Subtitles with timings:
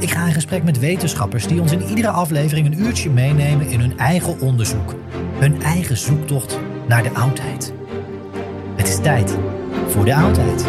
[0.00, 3.80] Ik ga in gesprek met wetenschappers die ons in iedere aflevering een uurtje meenemen in
[3.80, 4.94] hun eigen onderzoek.
[5.38, 7.72] Hun eigen zoektocht naar de oudheid.
[8.76, 9.38] Het is tijd
[9.88, 10.64] voor de oudheid.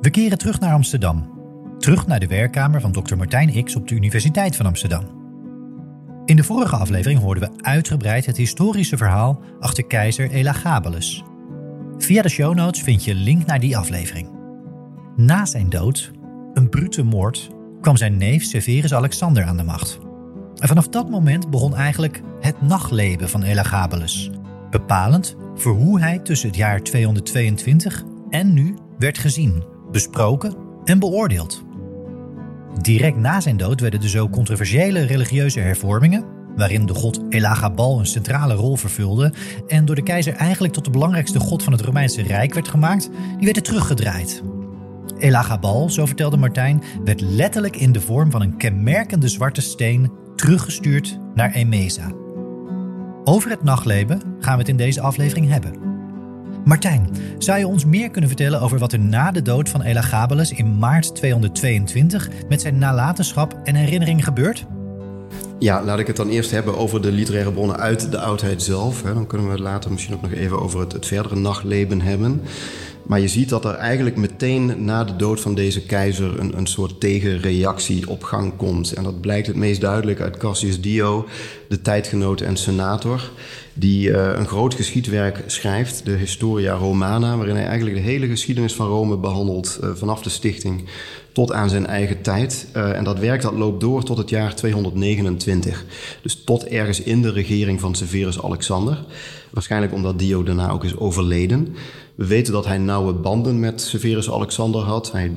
[0.00, 1.32] We keren terug naar Amsterdam.
[1.78, 3.16] Terug naar de werkkamer van Dr.
[3.16, 5.04] Martijn X op de Universiteit van Amsterdam.
[6.24, 11.24] In de vorige aflevering hoorden we uitgebreid het historische verhaal achter keizer Elagabalus.
[12.04, 14.28] Via de show notes vind je link naar die aflevering.
[15.16, 16.10] Na zijn dood,
[16.54, 17.50] een brute moord,
[17.80, 19.98] kwam zijn neef Severus Alexander aan de macht.
[20.54, 24.30] En vanaf dat moment begon eigenlijk het nachtleven van Elagabalus,
[24.70, 31.64] bepalend voor hoe hij tussen het jaar 222 en nu werd gezien, besproken en beoordeeld.
[32.80, 36.24] Direct na zijn dood werden de zo controversiële religieuze hervormingen,
[36.56, 39.32] waarin de god Elagabal een centrale rol vervulde
[39.66, 43.10] en door de keizer eigenlijk tot de belangrijkste god van het Romeinse Rijk werd gemaakt,
[43.36, 44.42] die werden teruggedraaid.
[45.18, 51.18] Elagabal, zo vertelde Martijn, werd letterlijk in de vorm van een kenmerkende zwarte steen teruggestuurd
[51.34, 52.12] naar Emesa.
[53.24, 55.92] Over het nachtleven gaan we het in deze aflevering hebben.
[56.64, 60.52] Martijn, zou je ons meer kunnen vertellen over wat er na de dood van Elagabalus
[60.52, 64.66] in maart 222 met zijn nalatenschap en herinneringen gebeurt?
[65.64, 69.02] Ja, laat ik het dan eerst hebben over de literaire bronnen uit de oudheid zelf.
[69.02, 72.42] Dan kunnen we het later misschien ook nog even over het, het verdere nachtleven hebben.
[73.06, 76.66] Maar je ziet dat er eigenlijk meteen na de dood van deze keizer een, een
[76.66, 78.92] soort tegenreactie op gang komt.
[78.92, 81.26] En dat blijkt het meest duidelijk uit Cassius Dio,
[81.68, 83.30] de tijdgenoot en senator,
[83.74, 88.74] die uh, een groot geschiedwerk schrijft, de Historia Romana, waarin hij eigenlijk de hele geschiedenis
[88.74, 90.84] van Rome behandelt uh, vanaf de stichting
[91.32, 92.66] tot aan zijn eigen tijd.
[92.76, 95.84] Uh, en dat werk dat loopt door tot het jaar 229.
[96.22, 99.04] Dus tot ergens in de regering van Severus Alexander.
[99.54, 101.74] Waarschijnlijk omdat Dio daarna ook is overleden.
[102.14, 105.12] We weten dat hij nauwe banden met Severus Alexander had.
[105.12, 105.32] Hij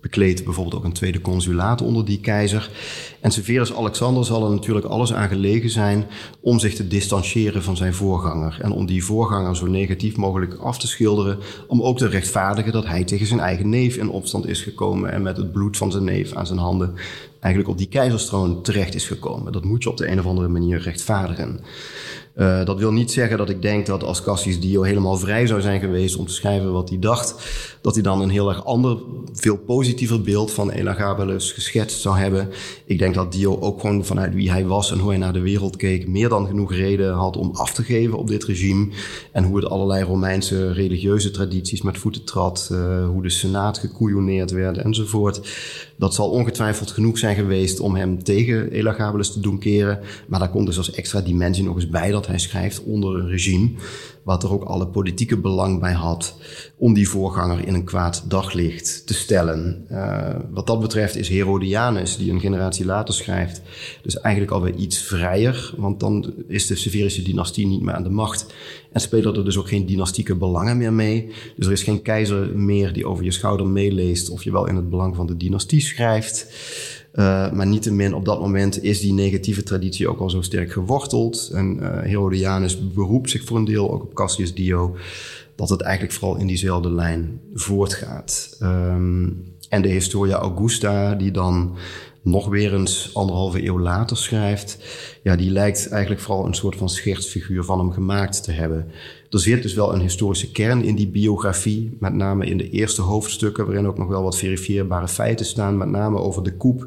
[0.00, 2.70] bekleedt bijvoorbeeld ook een tweede consulaat onder die keizer.
[3.20, 6.06] En Severus Alexander zal er natuurlijk alles aan gelegen zijn
[6.40, 8.58] om zich te distancieren van zijn voorganger.
[8.60, 11.38] En om die voorganger zo negatief mogelijk af te schilderen.
[11.66, 15.12] Om ook te rechtvaardigen dat hij tegen zijn eigen neef in opstand is gekomen.
[15.12, 16.94] En met het bloed van zijn neef aan zijn handen
[17.40, 19.52] eigenlijk op die keizerstroon terecht is gekomen.
[19.52, 21.60] Dat moet je op de een of andere manier rechtvaardigen.
[22.36, 25.60] Uh, dat wil niet zeggen dat ik denk dat als Cassius Dio helemaal vrij zou
[25.60, 27.34] zijn geweest om te schrijven wat hij dacht,
[27.80, 28.98] dat hij dan een heel erg ander,
[29.32, 32.48] veel positiever beeld van Elagabalus geschetst zou hebben.
[32.84, 35.40] Ik denk dat Dio ook gewoon vanuit wie hij was en hoe hij naar de
[35.40, 38.88] wereld keek, meer dan genoeg reden had om af te geven op dit regime.
[39.32, 44.50] En hoe het allerlei Romeinse religieuze tradities met voeten trad, uh, hoe de Senaat gekoeioneerd
[44.50, 45.40] werd enzovoort.
[45.96, 50.00] Dat zal ongetwijfeld genoeg zijn zijn geweest om hem tegen Elagabalus te doen keren.
[50.26, 53.28] Maar daar komt dus als extra dimensie nog eens bij dat hij schrijft onder een
[53.28, 53.70] regime
[54.24, 56.36] wat er ook alle politieke belang bij had
[56.76, 59.86] om die voorganger in een kwaad daglicht te stellen.
[59.90, 63.62] Uh, wat dat betreft is Herodianus, die een generatie later schrijft,
[64.02, 68.10] dus eigenlijk alweer iets vrijer, want dan is de Severische dynastie niet meer aan de
[68.10, 68.46] macht
[68.92, 71.32] en spelen er dus ook geen dynastieke belangen meer mee.
[71.56, 74.76] Dus er is geen keizer meer die over je schouder meeleest of je wel in
[74.76, 76.46] het belang van de dynastie schrijft.
[77.14, 81.50] Uh, maar niettemin op dat moment is die negatieve traditie ook al zo sterk geworteld.
[81.52, 84.96] En uh, Herodianus beroept zich voor een deel ook op Cassius Dio,
[85.54, 88.56] dat het eigenlijk vooral in diezelfde lijn voortgaat.
[88.62, 91.76] Um, en de Historia Augusta, die dan
[92.24, 94.78] nog weer eens anderhalve eeuw later schrijft,
[95.22, 98.86] ja, die lijkt eigenlijk vooral een soort van schertsfiguur van hem gemaakt te hebben.
[99.30, 103.02] Er zit dus wel een historische kern in die biografie, met name in de eerste
[103.02, 106.86] hoofdstukken, waarin ook nog wel wat verifieerbare feiten staan, met name over de koep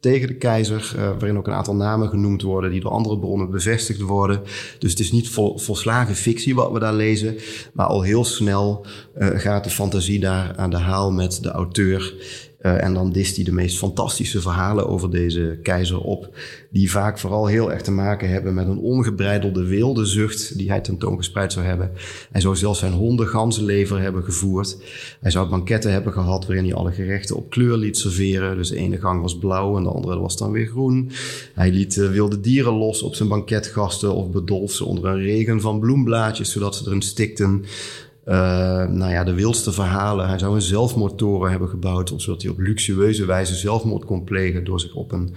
[0.00, 3.50] tegen de keizer, uh, waarin ook een aantal namen genoemd worden die door andere bronnen
[3.50, 4.42] bevestigd worden.
[4.78, 7.36] Dus het is niet vol, volslagen fictie wat we daar lezen,
[7.72, 8.86] maar al heel snel
[9.18, 12.14] uh, gaat de fantasie daar aan de haal met de auteur.
[12.68, 16.36] Uh, en dan dist hij de meest fantastische verhalen over deze keizer op,
[16.70, 20.80] die vaak vooral heel erg te maken hebben met een ongebreidelde wilde zucht die hij
[20.80, 21.90] tentoongespreid zou hebben.
[22.30, 24.76] Hij zou zelfs zijn honden ganzenlever hebben gevoerd.
[25.20, 28.56] Hij zou banketten hebben gehad waarin hij alle gerechten op kleur liet serveren.
[28.56, 31.10] Dus de ene gang was blauw en de andere was dan weer groen.
[31.54, 35.60] Hij liet uh, wilde dieren los op zijn banketgasten of bedolf ze onder een regen
[35.60, 37.64] van bloemblaadjes zodat ze erin stikten.
[38.28, 38.34] Uh,
[38.86, 40.28] nou ja, de wildste verhalen.
[40.28, 44.80] Hij zou een zelfmoordtoren hebben gebouwd, zodat hij op luxueuze wijze zelfmoord kon plegen door
[44.80, 45.34] zich op een,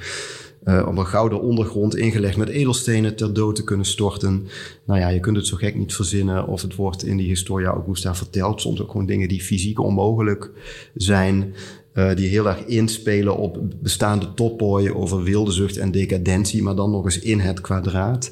[0.63, 4.47] uh, op een gouden ondergrond ingelegd met edelstenen ter dood te kunnen storten.
[4.85, 7.69] Nou ja, je kunt het zo gek niet verzinnen of het wordt in die Historia
[7.69, 8.61] Augusta verteld.
[8.61, 10.51] Soms ook gewoon dingen die fysiek onmogelijk
[10.95, 11.53] zijn.
[11.93, 16.91] Uh, die heel erg inspelen op bestaande toppooi over wilde zucht en decadentie, maar dan
[16.91, 18.31] nog eens in het kwadraat.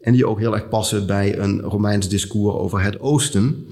[0.00, 3.66] En die ook heel erg passen bij een Romeins discours over het Oosten.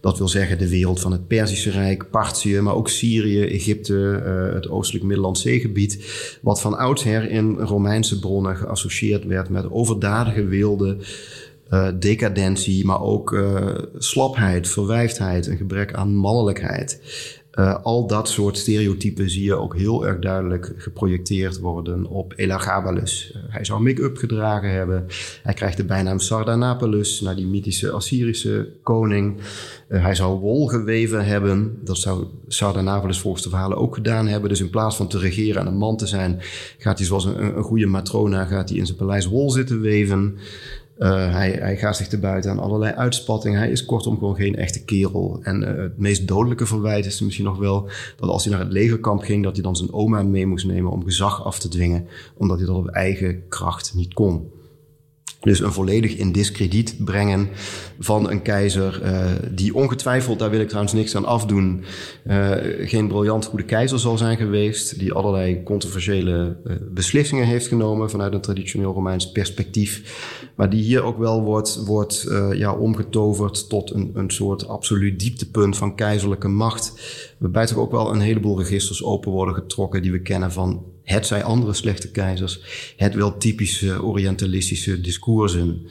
[0.00, 4.54] Dat wil zeggen de wereld van het Perzische Rijk, Partië, maar ook Syrië, Egypte, uh,
[4.54, 6.04] het oostelijk Middellandse Zeegebied.
[6.42, 10.96] Wat van oudsher in Romeinse bronnen geassocieerd werd met overdadige wilde,
[11.70, 13.44] uh, decadentie, maar ook
[13.98, 17.00] slapheid, verwijfdheid, een gebrek aan mannelijkheid.
[17.56, 23.32] Uh, al dat soort stereotypen zie je ook heel erg duidelijk geprojecteerd worden op Elagabalus.
[23.36, 25.06] Uh, hij zou make-up gedragen hebben.
[25.42, 29.36] Hij krijgt de bijnaam Sardanapalus, naar die mythische Assyrische koning.
[29.88, 31.78] Uh, hij zou wol geweven hebben.
[31.84, 34.48] Dat zou Sardanapalus volgens de verhalen ook gedaan hebben.
[34.48, 36.40] Dus in plaats van te regeren en een man te zijn,
[36.78, 40.38] gaat hij zoals een, een goede matrona gaat hij in zijn paleis wol zitten weven.
[40.98, 43.58] Uh, hij, hij, gaat zich te buiten aan allerlei uitspattingen.
[43.58, 45.38] Hij is kortom gewoon geen echte kerel.
[45.42, 48.72] En uh, het meest dodelijke verwijt is misschien nog wel dat als hij naar het
[48.72, 52.06] legerkamp ging, dat hij dan zijn oma mee moest nemen om gezag af te dwingen,
[52.36, 54.50] omdat hij dat op eigen kracht niet kon.
[55.40, 57.48] Dus een volledig in discrediet brengen
[57.98, 61.84] van een keizer, uh, die ongetwijfeld, daar wil ik trouwens niks aan afdoen,
[62.26, 62.50] uh,
[62.80, 68.34] geen briljant goede keizer zal zijn geweest, die allerlei controversiële uh, beslissingen heeft genomen vanuit
[68.34, 70.22] een traditioneel Romeins perspectief,
[70.54, 75.76] maar die hier ook wel wordt, wordt ja, omgetoverd tot een, een soort absoluut dieptepunt
[75.76, 76.92] van keizerlijke macht,
[77.38, 81.26] waarbij toch ook wel een heleboel registers open worden getrokken die we kennen van het
[81.26, 82.60] zij andere slechte keizers,
[82.96, 85.86] het wel typische orientalistische discoursen.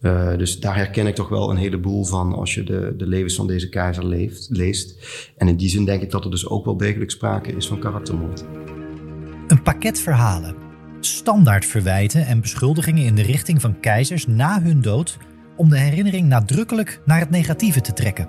[0.00, 3.34] Uh, dus daar herken ik toch wel een heleboel van als je de, de levens
[3.34, 4.94] van deze keizer leeft, leest.
[5.36, 7.78] En in die zin denk ik dat er dus ook wel degelijk sprake is van
[7.78, 8.44] karaktermoord.
[9.46, 10.54] Een pakket verhalen,
[11.00, 15.18] standaard verwijten en beschuldigingen in de richting van keizers na hun dood
[15.56, 18.28] om de herinnering nadrukkelijk naar het negatieve te trekken.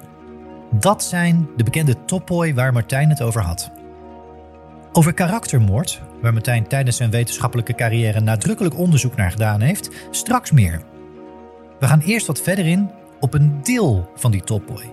[0.79, 3.71] Dat zijn de bekende topoi waar Martijn het over had.
[4.91, 10.81] Over karaktermoord, waar Martijn tijdens zijn wetenschappelijke carrière nadrukkelijk onderzoek naar gedaan heeft, straks meer.
[11.79, 14.91] We gaan eerst wat verder in op een deel van die topboy.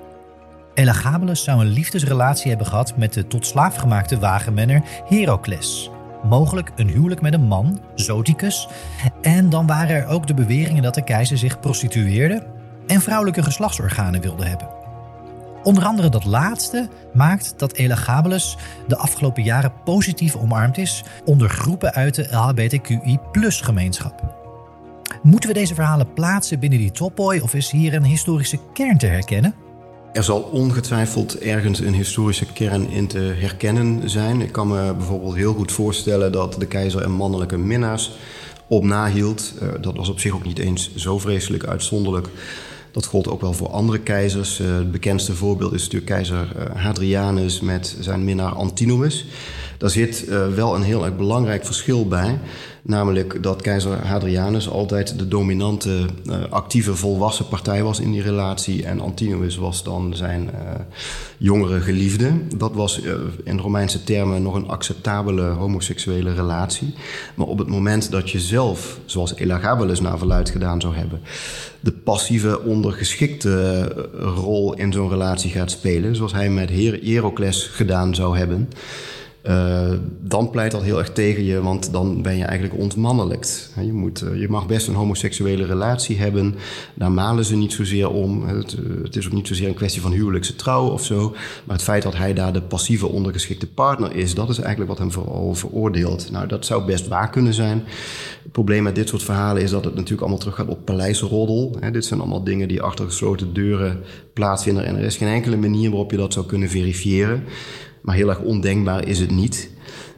[0.74, 5.90] Elagabalus zou een liefdesrelatie hebben gehad met de tot slaaf gemaakte wagenmenner Heracles.
[6.22, 8.68] Mogelijk een huwelijk met een man, Zoticus.
[9.20, 12.46] En dan waren er ook de beweringen dat de keizer zich prostitueerde
[12.86, 14.77] en vrouwelijke geslachtsorganen wilde hebben.
[15.62, 18.56] Onder andere dat laatste maakt dat Elagabalus
[18.88, 24.36] de afgelopen jaren positief omarmd is onder groepen uit de LHBTQI-gemeenschap.
[25.22, 29.06] Moeten we deze verhalen plaatsen binnen die topboy of is hier een historische kern te
[29.06, 29.54] herkennen?
[30.12, 34.40] Er zal ongetwijfeld ergens een historische kern in te herkennen zijn.
[34.40, 38.12] Ik kan me bijvoorbeeld heel goed voorstellen dat de keizer en mannelijke minnaars
[38.66, 39.54] op nahield.
[39.62, 42.28] Uh, dat was op zich ook niet eens zo vreselijk uitzonderlijk.
[42.90, 44.60] Dat gold ook wel voor andere keizers.
[44.60, 49.24] Uh, het bekendste voorbeeld is natuurlijk keizer uh, Hadrianus met zijn minnaar Antinomus.
[49.78, 52.38] Daar zit wel een heel erg belangrijk verschil bij.
[52.82, 56.06] Namelijk dat keizer Hadrianus altijd de dominante,
[56.50, 58.84] actieve, volwassen partij was in die relatie.
[58.84, 60.50] En Antinous was dan zijn
[61.38, 62.30] jongere geliefde.
[62.56, 63.00] Dat was
[63.44, 66.94] in Romeinse termen nog een acceptabele homoseksuele relatie.
[67.34, 71.20] Maar op het moment dat je zelf, zoals Elagabalus naar verluid gedaan zou hebben,
[71.80, 73.82] de passieve ondergeschikte
[74.18, 76.70] rol in zo'n relatie gaat spelen, zoals hij met
[77.02, 78.68] Heracles gedaan zou hebben,
[79.48, 83.72] uh, dan pleit dat heel erg tegen je, want dan ben je eigenlijk ontmannelijkt.
[83.80, 86.54] Je, moet, uh, je mag best een homoseksuele relatie hebben,
[86.94, 88.46] daar malen ze niet zozeer om.
[88.46, 91.30] Het, uh, het, is ook niet zozeer een kwestie van huwelijkse trouw of zo.
[91.64, 94.98] Maar het feit dat hij daar de passieve ondergeschikte partner is, dat is eigenlijk wat
[94.98, 96.30] hem vooral veroordeelt.
[96.30, 97.82] Nou, dat zou best waar kunnen zijn.
[98.42, 101.76] Het probleem met dit soort verhalen is dat het natuurlijk allemaal teruggaat op paleisroddel.
[101.92, 104.00] Dit zijn allemaal dingen die achter gesloten deuren
[104.32, 107.42] plaatsvinden en er is geen enkele manier waarop je dat zou kunnen verifiëren.
[108.02, 109.70] Maar heel erg ondenkbaar is het niet.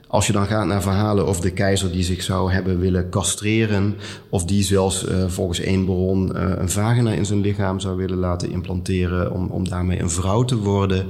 [0.06, 3.96] Als je dan gaat naar verhalen over de keizer die zich zou hebben willen castreren,
[4.28, 8.18] of die zelfs uh, volgens één bron uh, een vagina in zijn lichaam zou willen
[8.18, 11.06] laten implanteren om, om daarmee een vrouw te worden,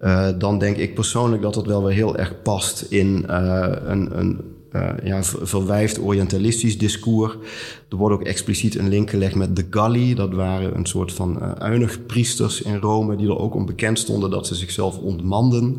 [0.00, 4.40] uh, dan denk ik persoonlijk dat dat wel weer heel erg past in een, een
[4.72, 7.34] uh, ja, verwijfd orientalistisch discours.
[7.88, 10.14] Er wordt ook expliciet een link gelegd met de Galli.
[10.14, 13.98] Dat waren een soort van uh, uinig priesters in Rome die er ook om bekend
[13.98, 15.76] stonden dat ze zichzelf ontmanden.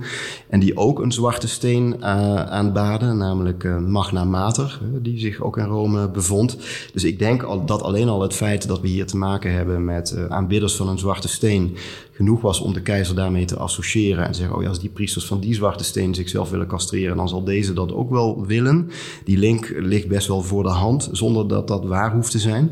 [0.50, 2.06] En die ook een zwarte steen uh,
[2.36, 6.58] aanbaden, namelijk Magna Mater, die zich ook in Rome bevond.
[6.94, 9.86] Dus ik denk al, dat alleen al het feit dat we hier te maken hebben
[9.86, 11.78] met aanbidders van een zwarte steen
[12.22, 15.26] genoeg was om de keizer daarmee te associëren en zeggen, oh ja, als die priesters
[15.26, 18.81] van die zwarte steen zichzelf willen castreren, dan zal deze dat ook wel willen.
[19.24, 22.72] Die link ligt best wel voor de hand, zonder dat dat waar hoeft te zijn.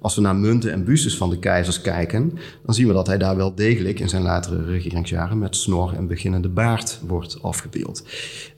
[0.00, 3.18] Als we naar munten en bustes van de keizers kijken, dan zien we dat hij
[3.18, 8.04] daar wel degelijk in zijn latere regeringsjaren met snor en beginnende baard wordt afgebeeld.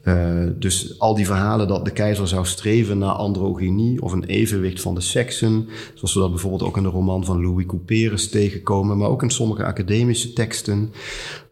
[0.05, 4.81] Uh, dus al die verhalen dat de keizer zou streven naar androgynie of een evenwicht
[4.81, 8.99] van de seksen, zoals we dat bijvoorbeeld ook in de roman van Louis Couperus tegenkomen,
[8.99, 10.93] maar ook in sommige academische teksten,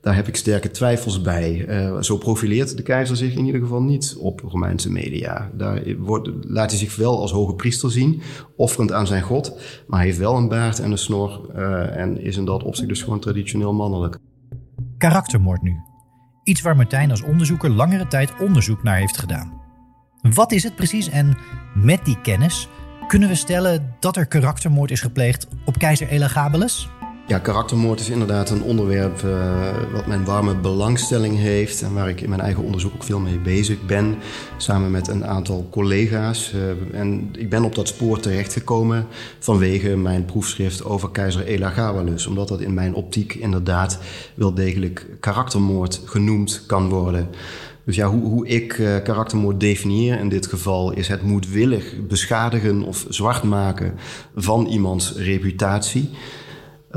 [0.00, 1.66] daar heb ik sterke twijfels bij.
[1.68, 5.50] Uh, zo profileert de keizer zich in ieder geval niet op Romeinse media.
[5.54, 8.20] Daar wordt, laat hij zich wel als hoge priester zien,
[8.56, 9.52] offerend aan zijn god,
[9.88, 12.88] maar hij heeft wel een baard en een snor uh, en is in dat opzicht
[12.88, 14.18] dus gewoon traditioneel mannelijk.
[14.98, 15.76] Karaktermoord nu.
[16.42, 19.60] Iets waar Martijn als onderzoeker langere tijd onderzoek naar heeft gedaan.
[20.34, 21.36] Wat is het precies en
[21.74, 22.68] met die kennis
[23.06, 26.88] kunnen we stellen dat er karaktermoord is gepleegd op keizer Elagabalus?
[27.28, 32.20] Ja, karaktermoord is inderdaad een onderwerp uh, wat mijn warme belangstelling heeft en waar ik
[32.20, 34.16] in mijn eigen onderzoek ook veel mee bezig ben,
[34.56, 36.52] samen met een aantal collega's.
[36.54, 39.06] Uh, en ik ben op dat spoor terechtgekomen
[39.38, 43.98] vanwege mijn proefschrift over keizer Elagabalus, omdat dat in mijn optiek inderdaad
[44.34, 47.28] wel degelijk karaktermoord genoemd kan worden.
[47.84, 52.82] Dus ja, hoe, hoe ik uh, karaktermoord definieer in dit geval is het moedwillig beschadigen
[52.82, 53.94] of zwart maken
[54.34, 56.10] van iemands reputatie.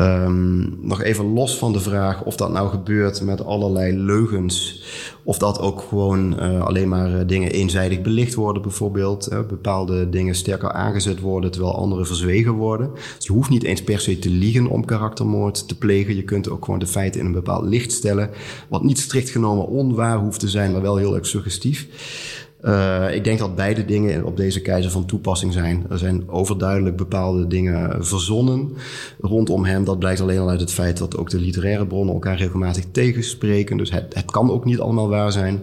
[0.01, 4.83] Um, nog even los van de vraag of dat nou gebeurt met allerlei leugens.
[5.23, 9.29] Of dat ook gewoon uh, alleen maar uh, dingen eenzijdig belicht worden, bijvoorbeeld.
[9.47, 12.89] Bepaalde dingen sterker aangezet worden terwijl andere verzwegen worden.
[13.15, 16.15] Dus je hoeft niet eens per se te liegen om karaktermoord te plegen.
[16.15, 18.29] Je kunt ook gewoon de feiten in een bepaald licht stellen.
[18.69, 21.87] Wat niet strikt genomen onwaar hoeft te zijn, maar wel heel erg suggestief.
[22.63, 25.85] Uh, ik denk dat beide dingen op deze keizer van toepassing zijn.
[25.89, 28.73] Er zijn overduidelijk bepaalde dingen verzonnen
[29.21, 29.83] rondom hem.
[29.83, 33.77] Dat blijkt alleen al uit het feit dat ook de literaire bronnen elkaar regelmatig tegenspreken.
[33.77, 35.61] Dus het, het kan ook niet allemaal waar zijn.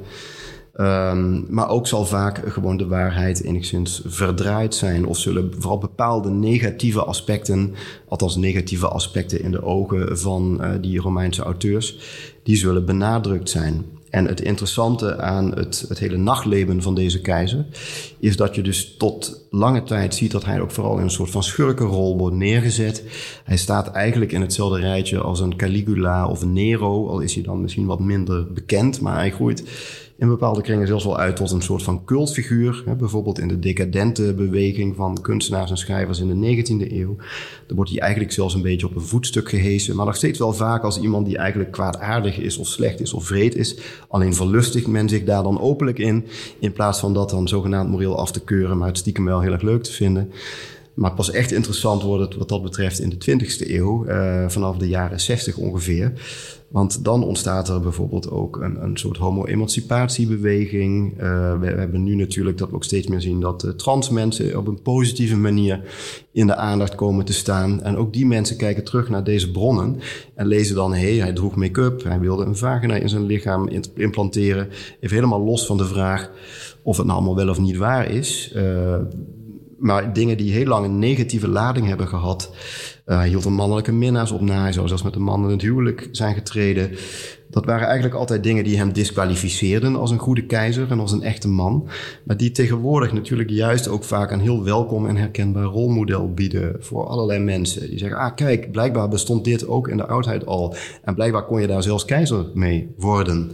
[0.80, 5.06] Um, maar ook zal vaak gewoon de waarheid enigszins verdraaid zijn.
[5.06, 7.74] Of zullen vooral bepaalde negatieve aspecten,
[8.08, 11.98] althans negatieve aspecten in de ogen van uh, die Romeinse auteurs,
[12.42, 13.84] die zullen benadrukt zijn.
[14.10, 17.66] En het interessante aan het, het hele nachtleven van deze keizer
[18.18, 21.30] is dat je dus tot lange tijd ziet dat hij ook vooral in een soort
[21.30, 23.02] van schurkenrol wordt neergezet.
[23.44, 27.42] Hij staat eigenlijk in hetzelfde rijtje als een Caligula of een Nero, al is hij
[27.42, 29.64] dan misschien wat minder bekend, maar hij groeit
[30.18, 32.82] in bepaalde kringen zelfs wel uit tot een soort van cultfiguur.
[32.84, 37.16] Hè, bijvoorbeeld in de decadente beweging van kunstenaars en schrijvers in de 19e eeuw.
[37.66, 39.96] Dan wordt hij eigenlijk zelfs een beetje op een voetstuk gehesen.
[39.96, 43.24] Maar nog steeds wel vaak als iemand die eigenlijk kwaadaardig is of slecht is of
[43.24, 43.78] vreed is.
[44.08, 46.26] Alleen verlustigt men zich daar dan openlijk in.
[46.58, 49.52] In plaats van dat dan zogenaamd moreel af te keuren, maar het stiekem wel heel
[49.52, 50.30] erg leuk te vinden.
[50.98, 54.76] Maar pas echt interessant wordt het wat dat betreft in de 20e eeuw, uh, vanaf
[54.76, 56.12] de jaren 60 ongeveer.
[56.68, 61.12] Want dan ontstaat er bijvoorbeeld ook een, een soort homo-emancipatiebeweging.
[61.12, 64.58] Uh, we, hebben nu natuurlijk dat we ook steeds meer zien dat uh, trans mensen
[64.58, 65.80] op een positieve manier
[66.32, 67.82] in de aandacht komen te staan.
[67.82, 69.98] En ook die mensen kijken terug naar deze bronnen
[70.34, 73.68] en lezen dan: hé, hey, hij droeg make-up, hij wilde een vagina in zijn lichaam
[73.94, 74.68] implanteren.
[75.00, 76.30] Even helemaal los van de vraag
[76.82, 78.54] of het nou allemaal wel of niet waar is.
[79.78, 82.50] Maar dingen die heel lang een negatieve lading hebben gehad.
[83.08, 84.62] Uh, hij hield een mannelijke minnaars op na.
[84.62, 86.90] Hij zou zelfs met een man in het huwelijk zijn getreden.
[87.50, 91.22] Dat waren eigenlijk altijd dingen die hem disqualificeerden als een goede keizer en als een
[91.22, 91.88] echte man.
[92.24, 97.06] Maar die tegenwoordig natuurlijk juist ook vaak een heel welkom en herkenbaar rolmodel bieden voor
[97.06, 97.88] allerlei mensen.
[97.88, 100.74] Die zeggen, ah kijk, blijkbaar bestond dit ook in de oudheid al.
[101.02, 103.50] En blijkbaar kon je daar zelfs keizer mee worden.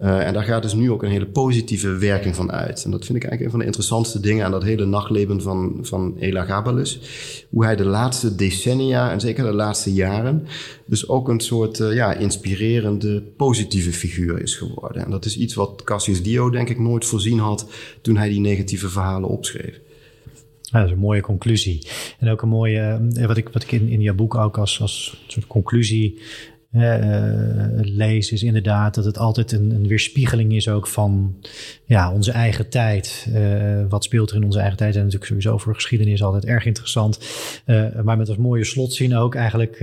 [0.00, 2.84] Uh, en daar gaat dus nu ook een hele positieve werking van uit.
[2.84, 5.78] En dat vind ik eigenlijk een van de interessantste dingen aan dat hele nachtleven van,
[5.80, 7.00] van Elagabalus.
[7.50, 10.46] Hoe hij de laatste decennia, en zeker de laatste jaren,
[10.86, 15.04] dus ook een soort uh, ja, inspirerende, positieve figuur is geworden.
[15.04, 18.40] En dat is iets wat Cassius Dio denk ik nooit voorzien had toen hij die
[18.40, 19.80] negatieve verhalen opschreef.
[20.62, 21.86] Ja, dat is een mooie conclusie.
[22.18, 24.80] En ook een mooie, eh, wat ik, wat ik in, in jouw boek ook als,
[24.80, 26.18] als soort conclusie
[27.80, 31.34] lees, is inderdaad dat het altijd een, een, weerspiegeling is ook van
[31.84, 33.26] ja, onze eigen tijd.
[33.34, 34.94] Uh, wat speelt er in onze eigen tijd?
[34.94, 37.18] En natuurlijk sowieso voor geschiedenis altijd erg interessant.
[37.66, 39.80] Uh, maar met als mooie slotzin ook eigenlijk,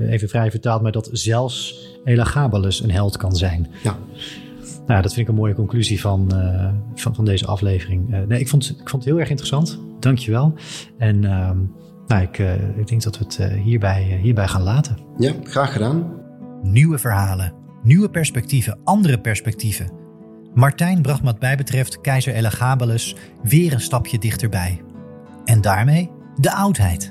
[0.00, 3.66] even vrij vertaald, maar dat zelfs Elagabalus een held kan zijn.
[3.82, 3.98] Ja.
[4.86, 6.30] Nou, dat vind ik een mooie conclusie van,
[6.94, 8.26] van, van deze aflevering.
[8.28, 9.78] nee, ik vond, ik vond het heel erg interessant.
[10.00, 10.54] Dankjewel.
[10.98, 11.58] En ehm,
[12.06, 14.96] nou, ik, uh, ik denk dat we het uh, hierbij, uh, hierbij gaan laten.
[15.16, 16.12] Ja, graag gedaan.
[16.62, 19.90] Nieuwe verhalen, nieuwe perspectieven, andere perspectieven.
[20.54, 24.80] Martijn bracht wat mij betreft keizer Elagabalus weer een stapje dichterbij.
[25.44, 27.10] En daarmee de oudheid.